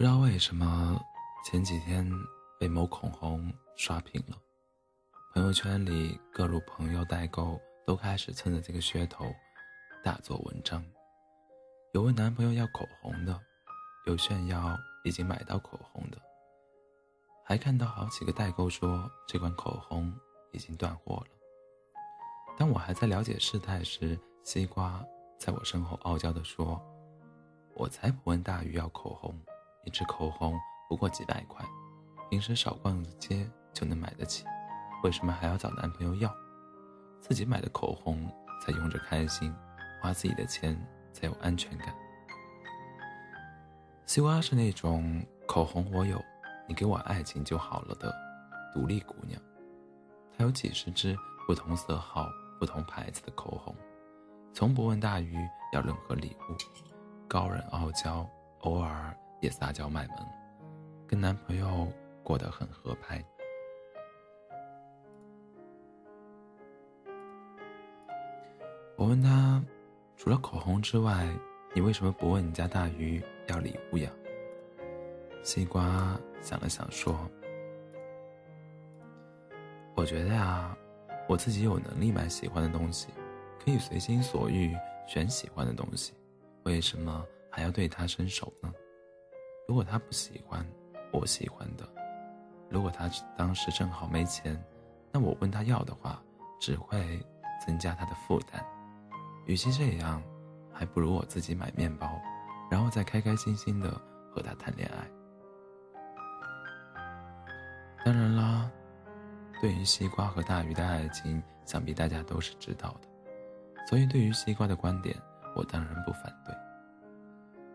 [0.00, 0.98] 不知道为什么
[1.44, 2.10] 前几天
[2.58, 4.36] 被某口红刷屏了，
[5.34, 9.26] 朋友圈里各路朋友代购都开始蹭着这个噱头
[10.02, 10.82] 大做文章，
[11.92, 13.38] 有问男朋友要口红的，
[14.06, 14.74] 有炫耀
[15.04, 16.16] 已经买到口红的，
[17.44, 20.10] 还看到好几个代购说这款口红
[20.52, 21.26] 已经断货了。
[22.56, 25.04] 当我还在了解事态时，西瓜
[25.38, 26.80] 在我身后傲娇地说
[27.76, 29.38] ：“我才不问大鱼要口红，
[29.84, 30.58] 一支口红
[30.88, 31.64] 不过几百块，
[32.28, 34.44] 平时少逛街就能买得起，
[35.02, 36.34] 为什么还要找男朋友要？
[37.20, 38.30] 自己买的口红
[38.60, 39.54] 才用着开心，
[40.02, 40.76] 花自己的钱
[41.12, 41.94] 才有安全感。”
[44.06, 46.22] 西瓜是那种口红我有，
[46.66, 48.14] 你给我爱情就好了的
[48.74, 49.40] 独立姑娘，
[50.36, 52.28] 她有几十支不同色号。
[52.60, 53.74] 不同牌子的口红，
[54.52, 55.34] 从不问大鱼
[55.72, 56.54] 要任何礼物，
[57.26, 58.28] 高冷傲娇，
[58.58, 60.16] 偶尔也撒娇卖萌，
[61.06, 61.86] 跟男朋友
[62.22, 63.24] 过得很合拍。
[68.96, 69.62] 我问他，
[70.16, 71.28] 除了口红之外，
[71.74, 74.10] 你为什么不问你家大鱼要礼物呀？
[75.42, 77.28] 西瓜想了想说
[79.96, 80.76] ：“我觉得呀。”
[81.28, 83.06] 我自己有能力买喜欢的东西，
[83.64, 86.12] 可以随心所欲选喜欢的东西，
[86.64, 88.72] 为什么还要对他伸手呢？
[89.70, 90.66] 如果他不喜欢
[91.12, 91.88] 我喜欢的，
[92.68, 94.60] 如果他当时正好没钱，
[95.12, 96.20] 那我问他要的话，
[96.60, 97.24] 只会
[97.64, 98.60] 增加他的负担。
[99.46, 100.20] 与其这样，
[100.72, 102.20] 还不如我自己买面包，
[102.68, 103.92] 然后再开开心心的
[104.34, 105.08] 和他谈恋爱。
[108.04, 108.68] 当然啦。
[109.62, 113.06] 对于西瓜和大鱼的爱情，想必大家都是知道的，
[113.86, 115.16] 所以对于西瓜的观点，
[115.54, 116.52] 我当然不反对。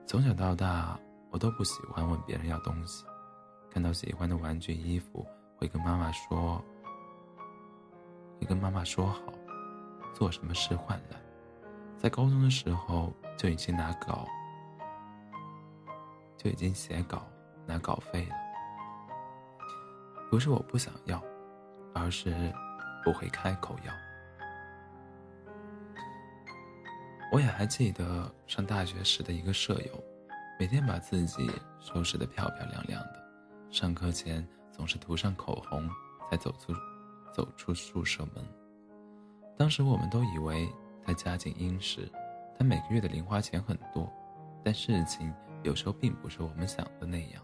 [0.06, 1.00] 从小到大，
[1.36, 3.06] 我都不喜欢问别人要东西，
[3.70, 6.64] 看到喜欢的玩具、衣服，会跟妈妈说，
[8.40, 9.22] 会跟妈妈说好，
[10.14, 11.20] 做什么事换来。
[11.98, 14.26] 在高中的时候就已经拿稿，
[16.38, 17.28] 就已经写稿
[17.66, 18.36] 拿稿费了。
[20.32, 21.22] 不是我不想要。
[21.94, 22.34] 而是
[23.04, 23.94] 不会开口要。
[27.32, 30.04] 我也还记得上大学时的一个舍友，
[30.58, 31.50] 每天把自己
[31.80, 33.24] 收拾得漂漂亮亮的，
[33.70, 35.90] 上课前总是涂上口红
[36.30, 36.74] 才走出
[37.34, 38.46] 走出宿舍门。
[39.58, 40.70] 当时我们都以为
[41.04, 42.10] 他家境殷实，
[42.58, 44.12] 他每个月的零花钱很多，
[44.64, 45.34] 但事情
[45.64, 47.42] 有时候并不是我们想的那样。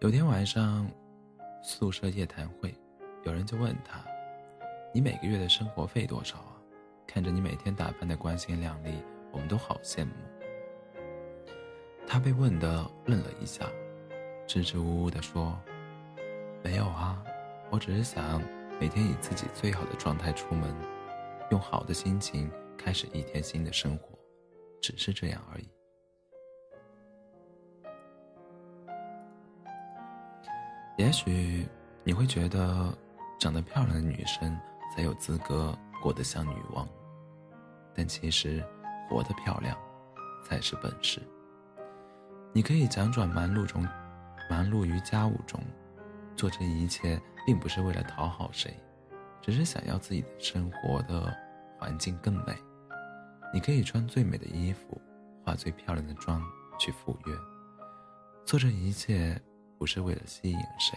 [0.00, 0.88] 有天晚上。
[1.66, 2.78] 宿舍夜谈会，
[3.22, 4.04] 有人就问他
[4.92, 6.60] ：“你每个月的生活费多少啊？”
[7.08, 9.02] 看着你每天打扮的光鲜亮丽，
[9.32, 10.12] 我们都好羡慕。
[12.14, 13.66] 他被问的愣了一下，
[14.46, 15.60] 支支吾吾地说
[16.62, 17.20] ：“没有啊，
[17.70, 18.40] 我只是想
[18.80, 20.72] 每天以自己最好的状态出门，
[21.50, 22.48] 用好的心情
[22.78, 24.16] 开始一天新的生活，
[24.80, 25.68] 只是这样而已。”
[30.96, 31.66] 也许
[32.04, 32.96] 你会觉得，
[33.40, 34.56] 长得漂亮的女生
[34.94, 36.88] 才有资格过得像女王，
[37.92, 38.64] 但其实，
[39.10, 39.76] 活得漂亮，
[40.44, 41.20] 才是本事。
[42.54, 43.82] 你可以辗转忙碌中，
[44.48, 45.60] 忙碌于家务中，
[46.36, 48.72] 做这一切并不是为了讨好谁，
[49.42, 51.36] 只是想要自己的生活的
[51.78, 52.56] 环境更美。
[53.52, 55.00] 你可以穿最美的衣服，
[55.44, 56.40] 化最漂亮的妆
[56.78, 57.34] 去赴约，
[58.46, 59.38] 做这一切。
[59.76, 60.96] 不是为了吸引谁，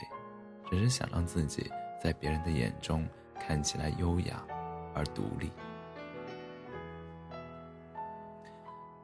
[0.70, 1.70] 只是想让自己
[2.02, 3.06] 在别人的眼中
[3.38, 4.42] 看起来优雅
[4.94, 5.52] 而独立。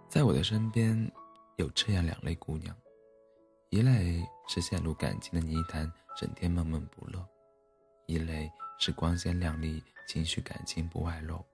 [0.07, 1.11] 在我的身边，
[1.57, 2.75] 有这样两类姑娘：
[3.69, 7.19] 一类是陷入感情的泥潭，整天闷闷不乐；
[8.07, 11.45] 一类是光鲜亮丽，情绪感情不外露。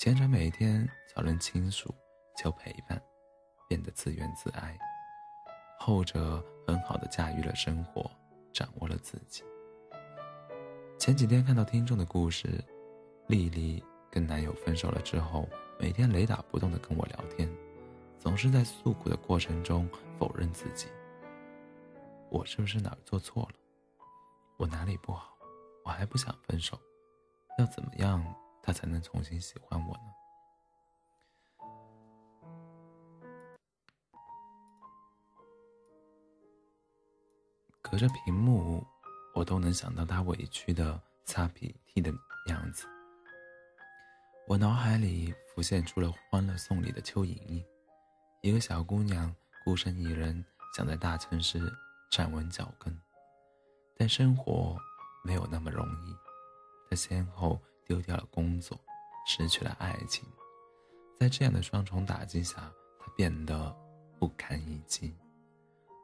[0.00, 1.94] 前者每天找人倾诉，
[2.38, 3.00] 求陪伴，
[3.68, 4.76] 变得自怨自艾。
[5.78, 8.10] 后者很好的驾驭了生活，
[8.52, 9.42] 掌握了自己。
[10.98, 12.64] 前几天看到听众的故事，
[13.28, 15.46] 丽丽跟男友分手了之后，
[15.78, 17.50] 每天雷打不动的跟我聊天，
[18.24, 19.86] 总是在诉苦的过程中
[20.18, 20.88] 否认自己。
[22.30, 23.58] 我是不是哪儿做错了？
[24.56, 25.36] 我哪里不好？
[25.84, 26.80] 我还不想分手，
[27.58, 28.24] 要怎么样
[28.62, 30.10] 他才能重新喜欢我呢？
[37.82, 38.82] 隔着屏幕，
[39.34, 42.10] 我都能想到他委屈的擦鼻涕的
[42.48, 42.86] 样子。
[44.48, 47.64] 我脑海里浮现出了《欢乐颂》里的邱莹莹，
[48.44, 50.44] 一个小姑娘孤身一人
[50.76, 51.72] 想在大城市
[52.10, 52.94] 站稳脚跟，
[53.96, 54.76] 但生活
[55.24, 56.14] 没有那么容易。
[56.90, 58.78] 她先后丢掉了工作，
[59.26, 60.28] 失去了爱情，
[61.18, 62.70] 在这样的双重打击下，
[63.00, 63.74] 他变得
[64.18, 65.16] 不堪一击。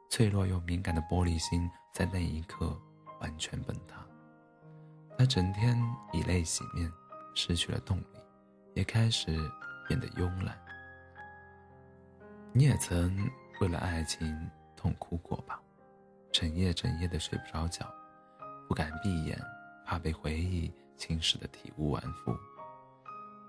[0.09, 2.75] 脆弱又敏感的玻璃心在那一刻
[3.19, 4.03] 完全崩塌。
[5.15, 5.79] 他整天
[6.11, 6.91] 以泪洗面，
[7.35, 8.19] 失去了动力，
[8.73, 9.27] 也开始
[9.87, 10.59] 变得慵懒。
[12.53, 13.17] 你也曾
[13.61, 15.57] 为了爱情痛哭过吧？
[16.33, 17.89] 整夜整夜的睡不着觉，
[18.67, 19.39] 不敢闭眼，
[19.85, 22.35] 怕被回忆侵蚀的体无完肤。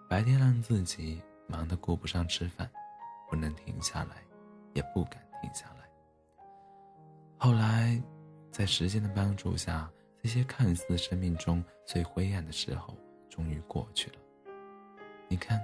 [0.08, 2.70] 白天让自己忙得顾不上吃饭，
[3.28, 4.22] 不能停下来，
[4.72, 5.88] 也不敢停下来。
[7.38, 8.00] 后来，
[8.52, 9.90] 在时间的帮助下，
[10.22, 12.96] 这些看似生命中最灰暗的时候，
[13.28, 14.16] 终于过去了。
[15.26, 15.60] 你看，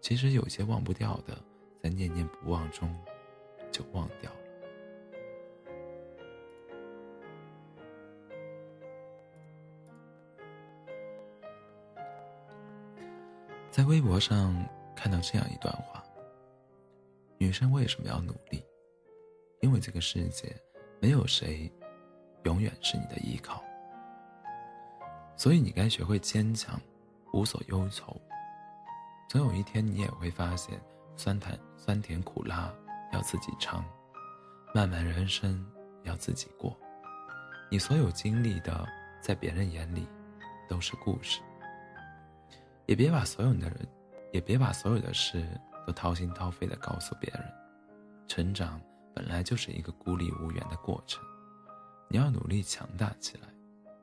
[0.00, 1.38] 其实有些忘不掉的。
[1.82, 2.94] 在念念不忘中，
[3.72, 4.36] 就忘掉了。
[13.70, 14.54] 在微博上
[14.94, 16.04] 看到这样一段话：
[17.38, 18.62] 女生为什么要努力？
[19.60, 20.54] 因为这个世界
[21.00, 21.72] 没有谁
[22.44, 23.62] 永远是你的依靠，
[25.36, 26.78] 所以你该学会坚强，
[27.32, 28.20] 无所忧愁。
[29.28, 30.78] 总有一天，你也会发现。
[31.22, 32.72] 酸甜酸甜苦辣
[33.12, 33.84] 要自己尝，
[34.74, 35.62] 漫漫人生
[36.02, 36.74] 要自己过。
[37.70, 38.88] 你所有经历的，
[39.20, 40.08] 在别人眼里
[40.66, 41.42] 都是故事。
[42.86, 43.86] 也别把所有的人，
[44.32, 45.46] 也别把所有的事
[45.86, 47.44] 都掏心掏肺的告诉别人。
[48.26, 48.80] 成长
[49.14, 51.22] 本来就是一个孤立无援的过程，
[52.08, 53.48] 你要努力强大起来，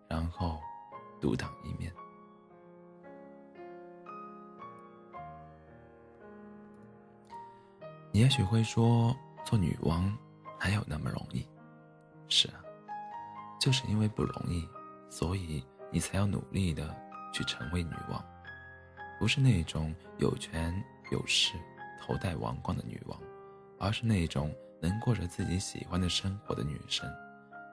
[0.08, 0.60] 然后
[1.20, 1.92] 独当一面。
[8.18, 9.16] 你也许会说，
[9.46, 10.12] 做女王
[10.60, 11.48] 哪有那么容易？
[12.28, 12.64] 是啊，
[13.62, 14.68] 就是因为不容易，
[15.08, 16.98] 所以你才要努力的
[17.32, 18.26] 去成为女王，
[19.20, 20.74] 不是那种有权
[21.12, 21.60] 有势、
[22.02, 23.22] 头戴王冠的女王，
[23.78, 27.08] 而是那种能过着自己喜欢的生活的女生，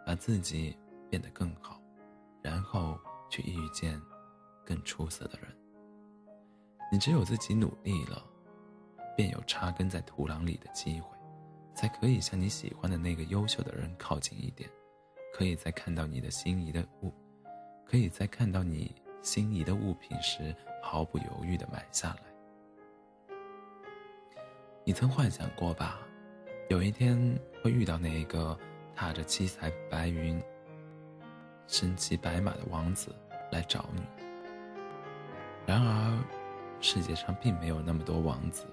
[0.05, 0.77] 把自己
[1.09, 1.81] 变得更好，
[2.43, 3.01] 然后
[3.31, 3.99] 去遇见
[4.63, 5.49] 更出色的人。
[6.93, 8.23] 你只有自己努力了。
[9.17, 11.09] 便有扎根在土壤里的机会，
[11.75, 14.69] 才可以向你喜欢的那个优秀的人靠近一点，
[15.33, 17.13] 可以在看到你的心仪的物，
[17.85, 23.37] 可以在看到你心仪的物品时毫不犹豫地买下来。
[24.85, 26.01] 你曾幻想过吧，
[26.69, 27.17] 有一天
[27.63, 28.59] 会遇到那一个
[28.95, 30.41] 踏着七彩白云、
[31.67, 33.15] 身骑白马的王子
[33.51, 34.03] 来找你。
[35.67, 36.23] 然而，
[36.81, 38.67] 世界上并没有那么多王子。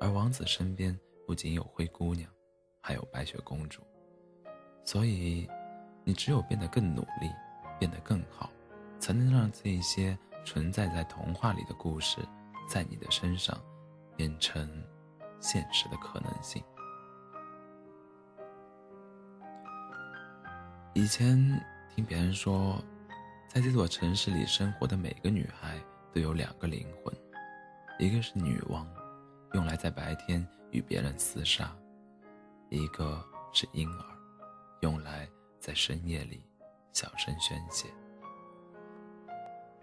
[0.00, 2.28] 而王子身边不仅有灰姑娘，
[2.80, 3.82] 还有白雪公主，
[4.82, 5.46] 所以，
[6.04, 7.30] 你只有变得更努力，
[7.78, 8.50] 变得更好，
[8.98, 12.18] 才能让这些存在在童话里的故事，
[12.66, 13.60] 在你的身上
[14.16, 14.66] 变成
[15.38, 16.64] 现实的可能性。
[20.94, 21.36] 以前
[21.94, 22.82] 听别人说，
[23.48, 25.78] 在这座城市里生活的每个女孩
[26.14, 27.14] 都有两个灵魂，
[27.98, 28.86] 一个是女王。
[29.52, 31.76] 用来在白天与别人厮杀，
[32.68, 34.04] 一个是婴儿，
[34.80, 35.28] 用来
[35.58, 36.44] 在深夜里
[36.92, 37.88] 小声宣泄。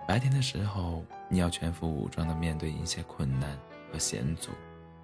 [0.08, 3.60] 白天的时候，你要全副武装的面对一切困难
[3.92, 4.52] 和险阻，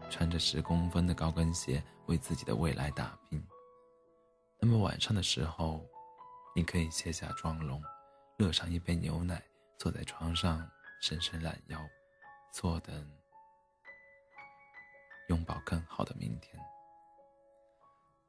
[0.10, 3.46] 穿着十公分的高跟鞋为自己的未来打拼。
[4.62, 5.86] 那么晚上的时候，
[6.56, 7.84] 你可以卸下妆容，
[8.38, 9.44] 热上一杯牛奶，
[9.78, 10.66] 坐在床上
[11.02, 11.78] 伸伸懒腰，
[12.54, 13.23] 坐等。
[15.30, 16.62] 拥抱更好的明天。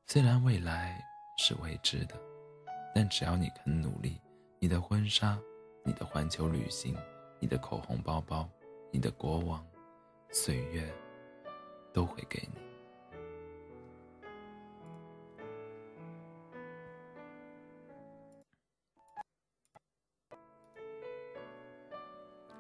[0.07, 1.03] 虽然未来
[1.39, 2.15] 是未知的，
[2.95, 4.21] 但只要你肯努力，
[4.59, 5.39] 你的婚纱、
[5.83, 6.97] 你的环球旅行、
[7.41, 8.49] 你的口红包包、
[8.91, 9.67] 你的国王，
[10.31, 10.93] 岁月
[11.93, 12.61] 都会给你。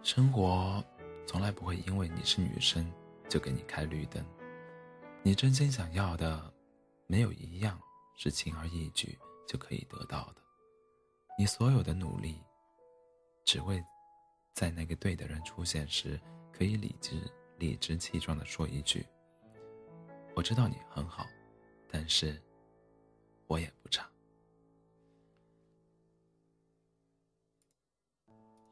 [0.03, 0.85] 生活
[1.27, 2.91] 从来不会因为你是女生。
[3.29, 4.25] 就给你开绿灯，
[5.23, 6.53] 你真心想要的，
[7.07, 7.79] 没有一样
[8.17, 10.43] 是轻而易举就可以得到的。
[11.37, 12.41] 你所有的努力，
[13.45, 13.85] 只为
[14.53, 16.21] 在那个对的人出现时，
[16.53, 17.21] 可以理直
[17.59, 19.05] 理直气壮地说一句
[20.37, 21.27] ：“我知道你很好，
[21.89, 22.41] 但是
[23.49, 24.09] 我也不差。”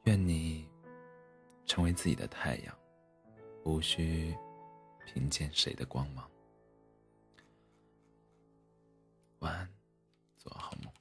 [0.04, 0.68] 愿你
[1.66, 2.78] 成为自己的太阳。
[3.64, 4.36] 无需
[5.06, 6.28] 凭借谁的光芒。
[9.38, 9.68] 晚安，
[10.36, 10.91] 做好梦。